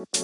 Hello 0.00 0.16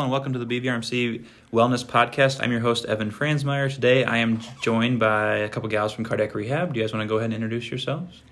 and 0.00 0.10
welcome 0.10 0.32
to 0.32 0.40
the 0.40 0.60
BVRMC 0.60 1.24
Wellness 1.52 1.84
Podcast. 1.84 2.42
I'm 2.42 2.50
your 2.50 2.58
host, 2.58 2.84
Evan 2.86 3.12
Franzmeyer. 3.12 3.72
Today 3.72 4.02
I 4.02 4.16
am 4.16 4.40
joined 4.60 4.98
by 4.98 5.36
a 5.36 5.48
couple 5.48 5.68
gals 5.68 5.92
from 5.92 6.02
Cardiac 6.02 6.34
Rehab. 6.34 6.74
Do 6.74 6.80
you 6.80 6.84
guys 6.84 6.92
want 6.92 7.04
to 7.04 7.08
go 7.08 7.18
ahead 7.18 7.26
and 7.26 7.34
introduce 7.34 7.70
yourselves? 7.70 8.22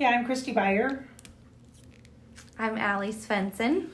Yeah, 0.00 0.08
I'm 0.08 0.24
Christy 0.24 0.52
Byer. 0.52 1.04
I'm 2.58 2.76
Allie 2.76 3.12
Svensson. 3.12 3.86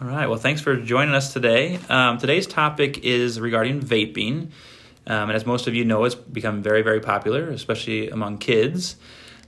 All 0.00 0.06
right, 0.06 0.28
well, 0.28 0.38
thanks 0.38 0.60
for 0.60 0.76
joining 0.76 1.16
us 1.16 1.32
today. 1.32 1.80
Um, 1.88 2.18
today's 2.18 2.46
topic 2.46 2.98
is 2.98 3.40
regarding 3.40 3.80
vaping. 3.80 4.52
Um, 5.06 5.30
and 5.30 5.32
as 5.32 5.44
most 5.44 5.66
of 5.66 5.74
you 5.74 5.84
know, 5.84 6.04
it's 6.04 6.14
become 6.14 6.62
very, 6.62 6.82
very 6.82 7.00
popular, 7.00 7.50
especially 7.50 8.08
among 8.10 8.38
kids. 8.38 8.96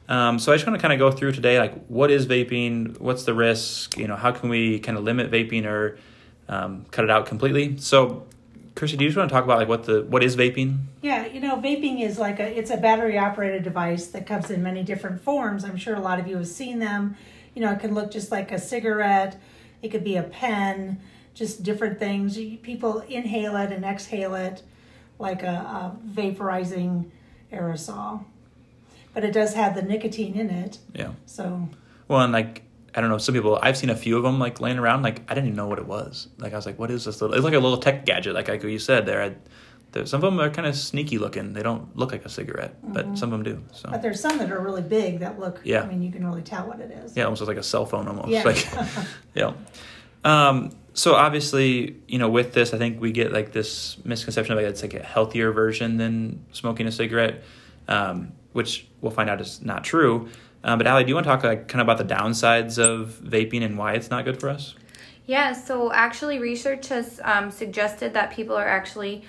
Um, 0.09 0.39
so 0.39 0.53
I 0.53 0.57
just 0.57 0.67
want 0.67 0.79
to 0.79 0.83
kind 0.83 0.93
of 0.93 0.99
go 0.99 1.11
through 1.17 1.33
today, 1.33 1.59
like 1.59 1.87
what 1.87 2.11
is 2.11 2.27
vaping, 2.27 2.99
what's 3.01 3.25
the 3.25 3.35
risk, 3.35 3.97
you 3.97 4.07
know, 4.07 4.17
how 4.17 4.33
can 4.33 4.48
we 4.48 4.79
kind 4.79 4.98
of 4.98 5.05
limit 5.05 5.31
vaping 5.31 5.65
or 5.65 5.98
um, 6.48 6.85
cut 6.91 7.05
it 7.05 7.11
out 7.11 7.27
completely. 7.27 7.79
So, 7.79 8.27
Chrissy, 8.75 8.97
do 8.97 9.05
you 9.05 9.11
just 9.11 9.17
want 9.17 9.31
to 9.31 9.33
talk 9.33 9.45
about 9.45 9.59
like 9.59 9.69
what 9.69 9.85
the 9.85 10.03
what 10.03 10.23
is 10.23 10.37
vaping? 10.37 10.79
Yeah, 11.01 11.27
you 11.27 11.41
know, 11.41 11.57
vaping 11.57 12.03
is 12.03 12.19
like 12.19 12.41
a 12.41 12.59
it's 12.59 12.71
a 12.71 12.77
battery 12.77 13.19
operated 13.19 13.62
device 13.62 14.09
that 14.09 14.27
comes 14.27 14.51
in 14.51 14.62
many 14.62 14.83
different 14.83 15.23
forms. 15.23 15.65
I'm 15.65 15.77
sure 15.77 15.95
a 15.95 16.01
lot 16.01 16.19
of 16.19 16.27
you 16.27 16.37
have 16.37 16.48
seen 16.48 16.81
them. 16.81 17.17
You 17.55 17.62
know, 17.62 17.71
it 17.71 17.81
can 17.81 17.95
look 17.95 18.11
just 18.11 18.31
like 18.31 18.51
a 18.53 18.59
cigarette. 18.59 19.41
It 19.81 19.89
could 19.91 20.05
be 20.05 20.17
a 20.17 20.25
pen, 20.25 21.01
just 21.34 21.62
different 21.62 21.98
things. 21.98 22.37
People 22.62 23.01
inhale 23.09 23.57
it 23.57 23.71
and 23.71 23.84
exhale 23.84 24.34
it 24.34 24.62
like 25.19 25.43
a, 25.43 25.47
a 25.47 25.97
vaporizing 26.07 27.11
aerosol. 27.53 28.25
But 29.13 29.25
it 29.25 29.33
does 29.33 29.55
have 29.55 29.75
the 29.75 29.83
nicotine 29.83 30.35
in 30.35 30.51
it. 30.51 30.79
Yeah. 30.93 31.13
So. 31.27 31.69
Well, 32.09 32.21
and 32.21 32.33
like 32.33 32.62
I 32.95 33.01
don't 33.01 33.11
know. 33.11 33.19
Some 33.19 33.34
people 33.34 33.59
I've 33.62 33.77
seen 33.77 33.91
a 33.91 33.97
few 33.97 34.17
of 34.17 34.23
them 34.23 34.39
like 34.39 34.61
laying 34.61 34.79
around. 34.79 35.03
Like 35.03 35.23
I 35.29 35.34
didn't 35.34 35.48
even 35.48 35.56
know 35.56 35.69
what 35.69 35.79
it 35.79 35.87
was. 35.87 36.29
Like 36.39 36.53
I 36.53 36.56
was 36.56 36.67
like, 36.67 36.79
what 36.79 36.91
is 36.91 37.05
this 37.05 37.21
little? 37.21 37.34
It's 37.34 37.45
like 37.45 37.55
a 37.55 37.59
little 37.59 37.79
tech 37.79 38.05
gadget. 38.06 38.34
Like 38.34 38.48
like 38.48 38.62
you 38.62 38.79
said 38.79 39.06
there. 39.06 39.23
I, 39.23 39.34
there 39.93 40.06
some 40.06 40.19
of 40.19 40.33
them 40.33 40.41
are 40.41 40.51
kind 40.51 40.67
of 40.67 40.77
sneaky 40.77 41.19
looking. 41.19 41.53
They 41.53 41.62
don't 41.62 41.97
look 41.97 42.12
like 42.12 42.25
a 42.25 42.28
cigarette, 42.28 42.81
mm-hmm. 42.83 42.93
but 42.93 43.17
some 43.17 43.33
of 43.33 43.45
them 43.45 43.45
do. 43.45 43.62
So. 43.73 43.91
But 43.91 44.03
there's 44.03 44.21
some 44.21 44.39
that 44.39 44.51
are 44.51 44.61
really 44.61 44.83
big 44.83 45.21
that 45.21 45.39
look. 45.39 45.61
Yeah. 45.65 45.83
I 45.83 45.87
mean, 45.87 46.03
you 46.03 46.11
can 46.11 46.27
really 46.27 46.43
tell 46.43 46.67
what 46.67 46.81
it 46.81 46.91
is. 46.91 47.17
Yeah, 47.17 47.25
almost 47.25 47.43
like 47.43 47.56
a 47.56 47.62
cell 47.62 47.87
phone. 47.87 48.09
Almost. 48.09 48.28
Yeah. 48.28 48.43
Like, 48.43 48.67
yeah. 49.34 49.53
Um, 50.25 50.73
so 50.95 51.14
obviously, 51.14 51.97
you 52.06 52.19
know, 52.19 52.31
with 52.31 52.55
this, 52.55 52.73
I 52.73 52.78
think 52.78 53.00
we 53.00 53.11
get 53.11 53.33
like 53.33 53.53
this 53.53 53.98
misconception 54.05 54.53
of 54.53 54.62
like 54.62 54.70
it's 54.70 54.81
like 54.81 54.95
a 54.95 55.03
healthier 55.03 55.50
version 55.50 55.97
than 55.97 56.45
smoking 56.53 56.87
a 56.87 56.92
cigarette, 56.92 57.42
um, 57.89 58.33
which 58.53 58.87
we'll 59.00 59.11
find 59.11 59.28
out 59.28 59.41
is 59.41 59.61
not 59.61 59.83
true. 59.83 60.28
Uh, 60.62 60.77
but 60.77 60.87
Allie, 60.87 61.03
do 61.03 61.09
you 61.09 61.15
want 61.17 61.25
to 61.27 61.31
talk 61.31 61.42
like 61.42 61.67
kind 61.67 61.83
of 61.83 61.87
about 61.87 61.98
the 61.98 62.15
downsides 62.15 62.78
of 62.78 63.20
vaping 63.22 63.62
and 63.62 63.77
why 63.77 63.95
it's 63.95 64.09
not 64.09 64.25
good 64.25 64.41
for 64.41 64.48
us? 64.48 64.77
Yeah, 65.27 65.53
so 65.53 65.92
actually, 65.92 66.39
research 66.39 66.89
has 66.89 67.20
um, 67.25 67.50
suggested 67.50 68.15
that 68.15 68.31
people 68.31 68.55
are 68.56 68.69
actually 68.69 69.25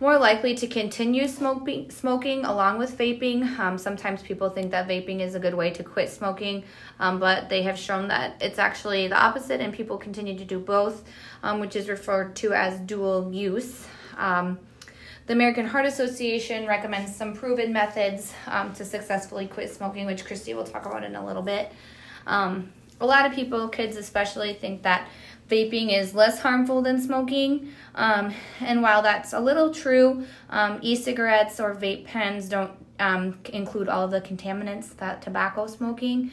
more 0.00 0.16
likely 0.16 0.54
to 0.54 0.66
continue 0.66 1.26
smoking, 1.26 1.90
smoking 1.90 2.44
along 2.44 2.78
with 2.78 2.96
vaping. 2.96 3.58
Um, 3.58 3.78
sometimes 3.78 4.22
people 4.22 4.48
think 4.48 4.70
that 4.70 4.86
vaping 4.86 5.20
is 5.20 5.34
a 5.34 5.40
good 5.40 5.54
way 5.54 5.70
to 5.70 5.82
quit 5.82 6.08
smoking, 6.08 6.64
um, 7.00 7.18
but 7.18 7.48
they 7.48 7.62
have 7.62 7.78
shown 7.78 8.08
that 8.08 8.40
it's 8.40 8.58
actually 8.58 9.08
the 9.08 9.20
opposite, 9.20 9.60
and 9.60 9.72
people 9.72 9.96
continue 9.98 10.38
to 10.38 10.44
do 10.44 10.60
both, 10.60 11.04
um, 11.42 11.58
which 11.58 11.74
is 11.74 11.88
referred 11.88 12.36
to 12.36 12.52
as 12.52 12.78
dual 12.80 13.32
use. 13.32 13.86
Um, 14.16 14.58
the 15.26 15.32
American 15.34 15.66
Heart 15.66 15.86
Association 15.86 16.66
recommends 16.66 17.14
some 17.14 17.34
proven 17.34 17.72
methods 17.72 18.32
um, 18.46 18.72
to 18.74 18.84
successfully 18.84 19.46
quit 19.46 19.70
smoking, 19.70 20.06
which 20.06 20.24
Christy 20.24 20.54
will 20.54 20.64
talk 20.64 20.86
about 20.86 21.04
in 21.04 21.16
a 21.16 21.26
little 21.26 21.42
bit. 21.42 21.72
Um, 23.00 23.04
a 23.04 23.06
lot 23.06 23.26
of 23.26 23.32
people, 23.32 23.68
kids 23.68 23.96
especially, 23.96 24.54
think 24.54 24.82
that 24.82 25.08
vaping 25.48 25.96
is 25.98 26.14
less 26.14 26.40
harmful 26.40 26.82
than 26.82 27.00
smoking. 27.00 27.72
Um, 27.94 28.34
and 28.60 28.82
while 28.82 29.02
that's 29.02 29.32
a 29.32 29.40
little 29.40 29.72
true, 29.72 30.24
um, 30.50 30.78
e 30.82 30.96
cigarettes 30.96 31.60
or 31.60 31.74
vape 31.74 32.06
pens 32.06 32.48
don't 32.48 32.72
um, 32.98 33.38
include 33.52 33.88
all 33.88 34.08
the 34.08 34.20
contaminants 34.20 34.94
that 34.96 35.22
tobacco 35.22 35.66
smoking 35.66 36.30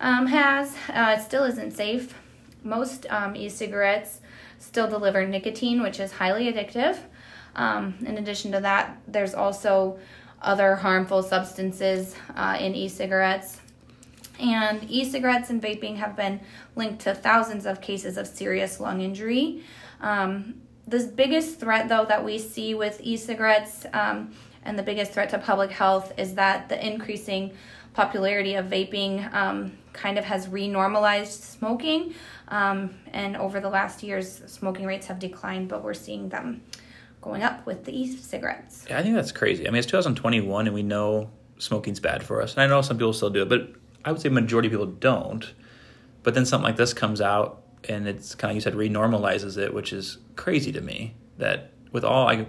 um, 0.00 0.26
has. 0.26 0.74
Uh, 0.88 1.16
it 1.18 1.22
still 1.22 1.44
isn't 1.44 1.72
safe. 1.72 2.14
Most 2.62 3.06
e 3.34 3.48
cigarettes 3.48 4.20
still 4.58 4.88
deliver 4.88 5.26
nicotine, 5.26 5.82
which 5.82 5.98
is 6.00 6.12
highly 6.12 6.52
addictive. 6.52 6.98
Um, 7.56 7.94
in 8.06 8.18
addition 8.18 8.52
to 8.52 8.60
that, 8.60 8.98
there's 9.08 9.34
also 9.34 9.98
other 10.42 10.76
harmful 10.76 11.22
substances 11.22 12.14
uh, 12.34 12.56
in 12.60 12.74
e 12.74 12.88
cigarettes. 12.88 13.59
And 14.40 14.84
e 14.90 15.04
cigarettes 15.04 15.50
and 15.50 15.62
vaping 15.62 15.96
have 15.96 16.16
been 16.16 16.40
linked 16.74 17.02
to 17.02 17.14
thousands 17.14 17.66
of 17.66 17.80
cases 17.80 18.16
of 18.16 18.26
serious 18.26 18.80
lung 18.80 19.00
injury. 19.00 19.62
Um, 20.00 20.62
the 20.86 21.00
biggest 21.14 21.60
threat, 21.60 21.88
though, 21.88 22.06
that 22.06 22.24
we 22.24 22.38
see 22.38 22.74
with 22.74 23.00
e 23.02 23.16
cigarettes 23.16 23.86
um, 23.92 24.34
and 24.64 24.78
the 24.78 24.82
biggest 24.82 25.12
threat 25.12 25.30
to 25.30 25.38
public 25.38 25.70
health 25.70 26.12
is 26.18 26.34
that 26.34 26.68
the 26.68 26.86
increasing 26.86 27.52
popularity 27.92 28.54
of 28.54 28.66
vaping 28.66 29.32
um, 29.34 29.72
kind 29.92 30.18
of 30.18 30.24
has 30.24 30.46
renormalized 30.48 31.42
smoking. 31.42 32.14
Um, 32.48 32.94
and 33.12 33.36
over 33.36 33.60
the 33.60 33.68
last 33.68 34.02
years, 34.02 34.42
smoking 34.46 34.86
rates 34.86 35.06
have 35.06 35.18
declined, 35.18 35.68
but 35.68 35.82
we're 35.82 35.94
seeing 35.94 36.28
them 36.28 36.62
going 37.20 37.42
up 37.42 37.66
with 37.66 37.84
the 37.84 37.98
e-cigarettes. 37.98 38.86
Yeah, 38.88 38.98
I 38.98 39.02
think 39.02 39.14
that's 39.14 39.32
crazy. 39.32 39.66
I 39.66 39.70
mean, 39.70 39.78
it's 39.78 39.86
2021 39.86 40.66
and 40.66 40.74
we 40.74 40.82
know 40.82 41.30
smoking's 41.58 42.00
bad 42.00 42.22
for 42.22 42.40
us. 42.40 42.54
And 42.54 42.62
I 42.62 42.66
know 42.66 42.80
some 42.80 42.96
people 42.96 43.12
still 43.12 43.30
do 43.30 43.42
it, 43.42 43.48
but 43.48 43.74
I 44.04 44.12
would 44.12 44.20
say 44.20 44.28
majority 44.28 44.68
of 44.68 44.72
people 44.72 44.86
don't. 44.86 45.52
But 46.22 46.34
then 46.34 46.44
something 46.44 46.64
like 46.64 46.76
this 46.76 46.92
comes 46.92 47.20
out 47.20 47.62
and 47.88 48.06
it's 48.06 48.34
kind 48.34 48.50
of 48.50 48.54
you 48.54 48.60
said 48.60 48.74
renormalizes 48.74 49.56
it, 49.56 49.72
which 49.72 49.92
is 49.92 50.18
crazy 50.36 50.72
to 50.72 50.80
me. 50.80 51.14
That 51.38 51.70
with 51.92 52.04
all 52.04 52.28
I, 52.28 52.34
you 52.34 52.46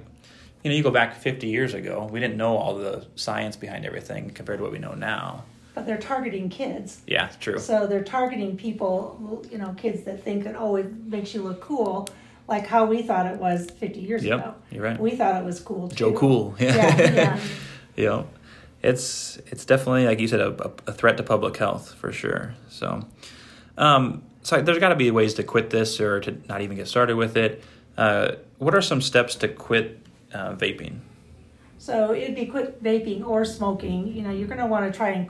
know, 0.65 0.71
you 0.71 0.83
go 0.83 0.91
back 0.91 1.15
50 1.15 1.47
years 1.47 1.73
ago, 1.73 2.09
we 2.11 2.19
didn't 2.19 2.37
know 2.37 2.57
all 2.57 2.75
the 2.75 3.05
science 3.15 3.55
behind 3.55 3.85
everything 3.85 4.31
compared 4.31 4.59
to 4.59 4.63
what 4.63 4.71
we 4.71 4.79
know 4.79 4.93
now. 4.93 5.45
But 5.73 5.85
they're 5.85 5.97
targeting 5.97 6.49
kids. 6.49 7.01
Yeah, 7.07 7.29
true. 7.39 7.57
So 7.57 7.87
they're 7.87 8.03
targeting 8.03 8.57
people, 8.57 9.45
you 9.49 9.57
know, 9.57 9.73
kids 9.77 10.03
that 10.03 10.21
think 10.21 10.43
that 10.43 10.55
oh, 10.57 10.75
it 10.75 10.91
makes 11.05 11.33
you 11.33 11.43
look 11.43 11.61
cool 11.61 12.09
like 12.51 12.67
how 12.67 12.85
we 12.85 13.01
thought 13.01 13.25
it 13.25 13.37
was 13.37 13.69
50 13.71 14.01
years 14.01 14.23
yep, 14.25 14.39
ago. 14.39 14.55
You're 14.71 14.83
right. 14.83 14.99
We 14.99 15.11
thought 15.11 15.41
it 15.41 15.45
was 15.45 15.61
cool. 15.61 15.87
Too. 15.87 15.95
Joe 15.95 16.13
Cool. 16.13 16.55
Yeah. 16.59 16.75
yeah, 16.75 17.39
yeah. 17.95 18.05
know, 18.05 18.27
it's 18.83 19.37
it's 19.47 19.65
definitely 19.65 20.05
like 20.05 20.19
you 20.19 20.27
said 20.27 20.41
a, 20.41 20.71
a 20.87 20.93
threat 20.93 21.17
to 21.17 21.23
public 21.23 21.57
health 21.57 21.93
for 21.93 22.11
sure. 22.11 22.55
So, 22.69 23.05
um, 23.77 24.23
so 24.43 24.61
there's 24.61 24.79
got 24.79 24.89
to 24.89 24.95
be 24.95 25.11
ways 25.11 25.35
to 25.35 25.43
quit 25.43 25.69
this 25.69 25.99
or 25.99 26.19
to 26.21 26.37
not 26.47 26.61
even 26.61 26.77
get 26.77 26.87
started 26.87 27.15
with 27.15 27.37
it. 27.37 27.63
Uh, 27.97 28.33
what 28.57 28.73
are 28.73 28.81
some 28.81 29.01
steps 29.01 29.35
to 29.35 29.47
quit 29.47 29.99
uh, 30.33 30.53
vaping? 30.53 30.99
So 31.77 32.13
it'd 32.13 32.35
be 32.35 32.45
quit 32.45 32.83
vaping 32.83 33.25
or 33.25 33.43
smoking. 33.43 34.07
You 34.07 34.21
know, 34.21 34.31
you're 34.31 34.47
going 34.47 34.59
to 34.59 34.67
want 34.67 34.91
to 34.91 34.95
try 34.95 35.09
and 35.09 35.29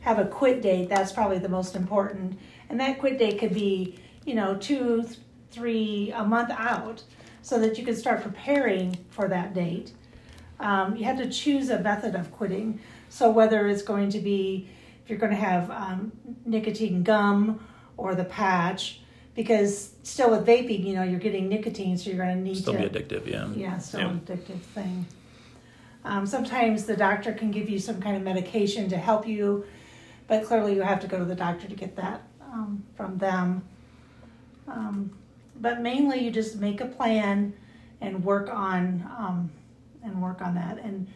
have 0.00 0.18
a 0.18 0.24
quit 0.24 0.62
date. 0.62 0.88
That's 0.88 1.12
probably 1.12 1.38
the 1.38 1.48
most 1.48 1.74
important. 1.74 2.38
And 2.68 2.78
that 2.80 2.98
quit 2.98 3.18
date 3.18 3.38
could 3.38 3.52
be, 3.52 3.98
you 4.24 4.34
know, 4.34 4.56
two, 4.56 5.08
three, 5.50 6.12
a 6.14 6.24
month 6.24 6.50
out 6.50 7.02
so 7.42 7.58
that 7.58 7.78
you 7.78 7.84
can 7.84 7.96
start 7.96 8.22
preparing 8.22 8.96
for 9.10 9.28
that 9.28 9.54
date. 9.54 9.92
Um, 10.60 10.96
you 10.96 11.04
have 11.04 11.18
to 11.18 11.30
choose 11.30 11.70
a 11.70 11.78
method 11.80 12.14
of 12.14 12.32
quitting. 12.32 12.80
So 13.08 13.30
whether 13.30 13.68
it's 13.68 13.82
going 13.82 14.10
to 14.10 14.20
be, 14.20 14.68
if 15.02 15.10
you're 15.10 15.18
going 15.18 15.32
to 15.32 15.38
have 15.38 15.70
um, 15.70 16.12
nicotine 16.44 17.02
gum 17.02 17.64
or 17.96 18.14
the 18.14 18.24
patch, 18.24 19.00
because 19.34 19.92
still 20.02 20.30
with 20.30 20.46
vaping, 20.46 20.84
you 20.84 20.94
know, 20.94 21.04
you're 21.04 21.20
getting 21.20 21.48
nicotine, 21.48 21.96
so 21.96 22.10
you're 22.10 22.18
going 22.18 22.36
to 22.36 22.42
need 22.42 22.56
still 22.56 22.74
to 22.74 22.78
be 22.78 22.84
addictive. 22.88 23.26
Yeah. 23.26 23.48
Yeah, 23.54 23.78
still 23.78 24.00
yeah. 24.00 24.08
an 24.08 24.20
addictive 24.20 24.60
thing. 24.60 25.06
Um, 26.04 26.26
sometimes 26.26 26.86
the 26.86 26.96
doctor 26.96 27.32
can 27.32 27.50
give 27.50 27.68
you 27.68 27.78
some 27.78 28.00
kind 28.00 28.16
of 28.16 28.22
medication 28.22 28.88
to 28.88 28.96
help 28.96 29.26
you, 29.26 29.64
but 30.26 30.44
clearly 30.44 30.74
you 30.74 30.82
have 30.82 31.00
to 31.00 31.06
go 31.06 31.18
to 31.18 31.24
the 31.24 31.34
doctor 31.34 31.68
to 31.68 31.74
get 31.74 31.96
that 31.96 32.22
um, 32.42 32.82
from 32.96 33.18
them. 33.18 33.62
Um, 34.66 35.16
but 35.60 35.80
mainly 35.80 36.18
you 36.20 36.30
just 36.30 36.56
make 36.56 36.80
a 36.80 36.86
plan 36.86 37.52
and 38.00 38.24
work 38.24 38.48
on 38.48 39.08
um, 39.18 39.50
and 40.08 40.22
work 40.22 40.42
on 40.42 40.54
that 40.54 40.78
and 40.78 41.06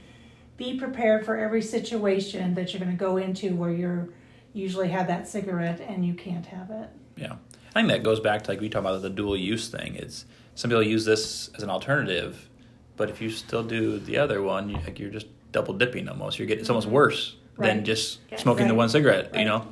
be 0.56 0.78
prepared 0.78 1.24
for 1.24 1.36
every 1.36 1.62
situation 1.62 2.54
that 2.54 2.72
you're 2.72 2.80
going 2.80 2.92
to 2.92 2.96
go 2.96 3.16
into 3.16 3.54
where 3.54 3.72
you're 3.72 4.08
usually 4.52 4.88
have 4.88 5.06
that 5.06 5.26
cigarette 5.26 5.80
and 5.80 6.04
you 6.04 6.14
can't 6.14 6.46
have 6.46 6.70
it. 6.70 6.88
Yeah, 7.16 7.36
I 7.70 7.80
think 7.80 7.88
that 7.88 8.02
goes 8.02 8.20
back 8.20 8.42
to 8.42 8.50
like 8.50 8.60
we 8.60 8.68
talk 8.68 8.80
about 8.80 9.00
the 9.02 9.10
dual 9.10 9.36
use 9.36 9.68
thing. 9.68 9.94
It's 9.96 10.26
some 10.54 10.70
people 10.70 10.82
use 10.82 11.04
this 11.04 11.50
as 11.56 11.62
an 11.62 11.70
alternative, 11.70 12.48
but 12.96 13.10
if 13.10 13.20
you 13.20 13.30
still 13.30 13.62
do 13.62 13.98
the 13.98 14.18
other 14.18 14.42
one, 14.42 14.68
you, 14.68 14.76
like 14.76 14.98
you're 14.98 15.10
just 15.10 15.26
double 15.52 15.74
dipping 15.74 16.08
almost. 16.08 16.38
You're 16.38 16.46
getting 16.46 16.60
it's 16.60 16.70
almost 16.70 16.86
mm-hmm. 16.86 16.96
worse 16.96 17.36
right. 17.56 17.68
than 17.68 17.84
just 17.84 18.20
smoking 18.36 18.64
right. 18.64 18.68
the 18.68 18.74
one 18.74 18.88
cigarette. 18.88 19.30
Right. 19.32 19.40
You 19.40 19.46
know, 19.46 19.66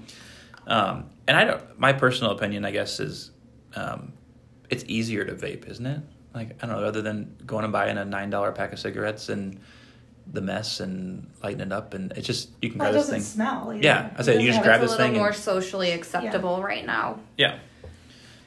um, 0.67 1.11
and 1.27 1.37
I 1.37 1.45
don't. 1.45 1.79
My 1.79 1.93
personal 1.93 2.33
opinion, 2.33 2.65
I 2.65 2.71
guess, 2.71 3.01
is 3.01 3.31
um, 3.75 4.13
it's 4.71 4.85
easier 4.87 5.25
to 5.25 5.35
vape, 5.35 5.69
isn't 5.69 5.87
it? 5.87 6.01
Like 6.35 6.63
I 6.63 6.67
don't 6.67 6.77
know, 6.81 6.85
other 6.85 7.03
than 7.03 7.35
going 7.47 7.65
and 7.65 7.73
buying 7.73 7.99
a 7.99 8.05
nine 8.05 8.31
dollar 8.31 8.53
pack 8.53 8.73
of 8.73 8.79
cigarettes 8.79 9.29
and 9.29 9.59
the 10.33 10.41
mess 10.41 10.79
and 10.79 11.29
lighten 11.43 11.61
it 11.61 11.73
up, 11.73 11.93
and 11.95 12.13
it's 12.13 12.27
just 12.27 12.51
you 12.63 12.71
can 12.71 12.79
Well, 12.79 12.93
grab 12.93 12.95
this 12.95 13.07
doesn't 13.07 13.15
thing. 13.21 13.23
smell. 13.25 13.73
Either. 13.73 13.83
Yeah, 13.83 14.11
I 14.17 14.23
said 14.23 14.41
you 14.41 14.47
just 14.49 14.63
grab 14.63 14.81
it's 14.81 14.93
this 14.93 14.99
a 14.99 15.03
little 15.03 15.13
thing 15.15 15.19
more 15.19 15.29
and- 15.29 15.37
socially 15.37 15.91
acceptable 15.91 16.63
right 16.63 16.87
now. 16.87 17.19
Yeah, 17.37 17.59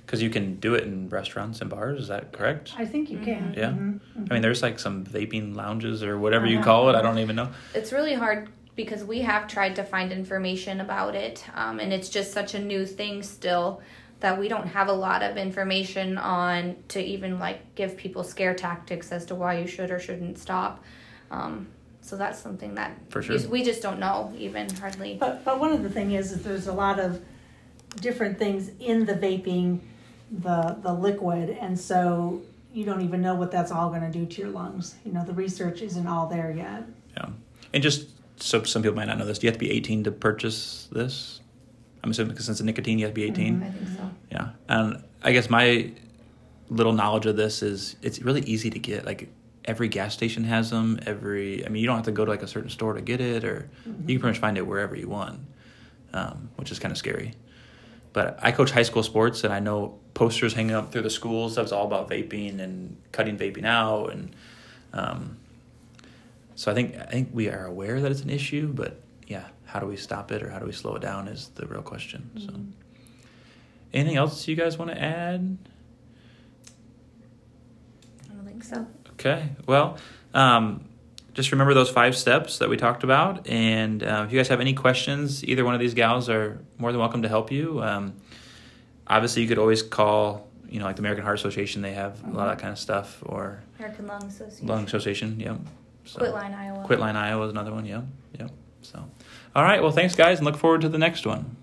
because 0.06 0.22
you 0.22 0.30
can 0.30 0.56
do 0.62 0.76
it 0.76 0.84
in 0.86 1.10
restaurants 1.10 1.60
and 1.60 1.70
bars. 1.70 2.00
Is 2.04 2.08
that 2.08 2.32
correct? 2.32 2.74
I 2.78 2.86
think 2.86 3.10
you 3.10 3.20
can. 3.20 3.54
Yeah. 3.58 3.72
Mhm. 3.72 4.00
I 4.30 4.34
mean, 4.34 4.42
there's 4.42 4.62
like 4.64 4.80
some 4.80 5.04
vaping 5.04 5.54
lounges 5.56 6.04
or 6.04 6.18
whatever 6.18 6.46
you 6.46 6.58
Uh-huh. 6.60 6.66
call 6.66 6.90
it. 6.90 6.96
I 6.96 7.02
don't 7.02 7.20
even 7.20 7.36
know. 7.36 7.50
It's 7.76 7.92
really 7.92 8.14
hard 8.14 8.48
because 8.78 9.04
we 9.04 9.20
have 9.22 9.48
tried 9.50 9.76
to 9.76 9.84
find 9.84 10.14
information 10.14 10.80
about 10.80 11.16
it, 11.16 11.44
um, 11.54 11.82
and 11.82 11.92
it's 11.92 12.08
just 12.08 12.32
such 12.32 12.54
a 12.56 12.60
new 12.60 12.86
thing 12.86 13.22
still 13.24 13.82
that 14.24 14.40
we 14.40 14.48
don't 14.48 14.68
have 14.68 14.88
a 14.88 14.94
lot 14.94 15.22
of 15.22 15.36
information 15.36 16.18
on 16.18 16.78
to 16.88 17.04
even 17.04 17.40
like 17.40 17.76
give 17.76 17.98
people 17.98 18.24
scare 18.24 18.54
tactics 18.54 19.12
as 19.12 19.26
to 19.26 19.36
why 19.36 19.60
you 19.60 19.68
should 19.68 19.92
or 19.92 20.00
shouldn't 20.00 20.40
stop. 20.40 20.82
Um, 21.30 21.68
so 22.00 22.16
that's 22.16 22.40
something 22.40 22.76
that 22.76 22.98
For 23.10 23.22
sure. 23.22 23.38
we 23.50 23.64
just 23.64 23.82
don't 23.82 24.00
know 24.00 24.34
even 24.38 24.74
hardly. 24.76 25.18
But 25.20 25.44
but 25.44 25.60
one 25.60 25.74
of 25.74 25.84
the 25.84 25.90
thing 25.90 26.12
is 26.14 26.32
that 26.32 26.42
there's 26.42 26.68
a 26.68 26.74
lot 26.74 27.02
of 27.02 27.22
different 27.98 28.40
things 28.40 28.72
in 28.80 29.06
the 29.06 29.14
vaping, 29.14 29.82
the 30.32 30.78
the 30.82 30.94
liquid, 30.94 31.50
and 31.50 31.78
so 31.78 32.42
you 32.74 32.86
don't 32.86 33.02
even 33.02 33.22
know 33.22 33.36
what 33.36 33.52
that's 33.52 33.72
all 33.74 33.90
going 33.90 34.02
to 34.02 34.10
do 34.10 34.26
to 34.26 34.42
your 34.42 34.52
lungs. 34.52 34.96
You 35.06 35.12
know, 35.12 35.26
the 35.26 35.34
research 35.34 35.82
isn't 35.82 36.08
all 36.08 36.28
there 36.28 36.50
yet. 36.56 36.84
Yeah, 37.18 37.28
and 37.74 37.84
just 37.84 38.08
so 38.42 38.64
some 38.64 38.84
people 38.84 38.96
might 38.96 39.06
not 39.06 39.18
know 39.18 39.26
this, 39.26 39.40
do 39.40 39.48
you 39.48 39.52
have 39.52 39.60
to 39.60 39.66
be 39.66 39.72
18 39.72 40.06
to 40.06 40.12
purchase 40.12 40.88
this? 40.94 41.42
I'm 42.04 42.12
assuming 42.12 42.32
because 42.32 42.46
since 42.46 42.60
it's 42.60 42.66
nicotine, 42.66 43.00
you 43.00 43.06
have 43.06 43.14
to 43.14 43.22
be 43.22 43.24
18. 43.24 43.64
I 43.64 43.70
think 43.70 43.98
so. 43.98 44.12
Yeah, 44.32 44.50
and 44.68 45.04
I 45.22 45.32
guess 45.32 45.50
my 45.50 45.92
little 46.70 46.94
knowledge 46.94 47.26
of 47.26 47.36
this 47.36 47.62
is 47.62 47.96
it's 48.02 48.20
really 48.22 48.42
easy 48.42 48.70
to 48.70 48.80
get. 48.80 49.06
Like 49.06 49.30
every 49.66 49.88
gas 49.88 50.14
station 50.14 50.44
has 50.44 50.70
them. 50.70 51.00
Every 51.06 51.66
I 51.66 51.70
mean, 51.70 51.82
you 51.82 51.88
don't 51.88 51.96
have 51.96 52.06
to 52.06 52.12
go 52.12 52.26
to 52.26 52.32
like 52.32 52.44
a 52.44 52.48
certain 52.48 52.70
store 52.70 52.94
to 52.94 53.02
get 53.02 53.22
it, 53.22 53.46
or 53.46 53.70
you 53.86 53.92
can 53.92 54.06
pretty 54.06 54.34
much 54.34 54.40
find 54.40 54.58
it 54.58 54.68
wherever 54.68 54.96
you 54.96 55.08
want, 55.08 55.40
um, 56.14 56.50
which 56.58 56.72
is 56.72 56.80
kind 56.80 56.92
of 56.92 56.98
scary. 56.98 57.34
But 58.12 58.38
I 58.42 58.52
coach 58.52 58.72
high 58.72 58.84
school 58.84 59.04
sports, 59.04 59.44
and 59.44 59.54
I 59.54 59.60
know 59.60 59.98
posters 60.14 60.54
hanging 60.54 60.76
up 60.76 60.92
through 60.92 61.02
the 61.02 61.10
schools 61.10 61.56
that's 61.56 61.72
all 61.72 61.86
about 61.88 62.10
vaping 62.10 62.60
and 62.60 62.98
cutting 63.12 63.38
vaping 63.38 63.66
out, 63.66 64.12
and 64.12 64.36
um, 64.94 65.38
so 66.56 66.72
I 66.72 66.76
think 66.76 66.96
I 66.96 67.06
think 67.06 67.30
we 67.34 67.50
are 67.50 67.66
aware 67.66 68.02
that 68.02 68.12
it's 68.12 68.22
an 68.22 68.30
issue, 68.30 68.72
but 68.74 69.00
yeah, 69.28 69.48
how 69.66 69.80
do 69.80 69.88
we 69.88 69.98
stop 69.98 70.32
it 70.32 70.44
or 70.44 70.50
how 70.50 70.60
do 70.60 70.66
we 70.66 70.72
slow 70.72 70.96
it 70.96 71.02
down 71.02 71.28
is 71.28 71.50
the 71.56 71.66
real 71.66 71.82
question. 71.82 72.30
So, 72.38 72.54
anything 73.94 74.18
else 74.18 74.48
you 74.48 74.56
guys 74.56 74.78
want 74.78 74.92
to 74.92 75.02
add? 75.02 75.58
I 78.30 78.34
don't 78.34 78.46
think 78.46 78.64
so. 78.64 78.86
Okay, 79.14 79.50
well, 79.68 79.98
um, 80.34 80.86
just 81.34 81.52
remember 81.52 81.74
those 81.74 81.90
five 81.90 82.16
steps 82.16 82.60
that 82.60 82.70
we 82.70 82.78
talked 82.78 83.04
about. 83.04 83.48
And 83.48 84.04
uh, 84.04 84.24
if 84.26 84.32
you 84.32 84.40
guys 84.40 84.48
have 84.50 84.62
any 84.62 84.74
questions, 84.74 85.44
either 85.44 85.66
one 85.66 85.74
of 85.74 85.80
these 85.80 85.94
gals 85.94 86.30
are 86.30 86.60
more 86.78 86.92
than 86.92 87.00
welcome 87.00 87.24
to 87.24 87.30
help 87.30 87.52
you. 87.52 87.82
Um, 87.82 88.14
obviously, 89.08 89.42
you 89.42 89.48
could 89.48 89.58
always 89.58 89.82
call, 89.82 90.48
you 90.70 90.80
know, 90.80 90.86
like 90.86 90.96
the 90.96 91.02
American 91.02 91.24
Heart 91.24 91.40
Association, 91.40 91.82
they 91.82 91.94
have 91.94 92.24
a 92.24 92.30
lot 92.32 92.48
of 92.48 92.58
that 92.58 92.62
kind 92.62 92.72
of 92.72 92.80
stuff, 92.80 93.22
or 93.26 93.64
American 93.80 94.08
Lung 94.08 94.24
Association. 94.24 94.68
Lung 94.68 94.86
Association, 94.86 95.40
yeah. 95.40 95.58
So, 96.06 96.20
Quitline, 96.20 96.54
Iowa. 96.56 96.86
Quitline, 96.88 97.16
Iowa 97.16 97.46
is 97.46 97.52
another 97.52 97.72
one, 97.74 97.86
yeah, 97.86 98.02
yeah. 98.40 98.48
So, 98.84 99.10
all 99.56 99.64
right, 99.64 99.82
well, 99.82 99.92
thanks, 99.92 100.16
guys, 100.16 100.40
and 100.40 100.46
look 100.46 100.58
forward 100.58 100.82
to 100.82 100.90
the 100.90 100.98
next 100.98 101.26
one. 101.26 101.56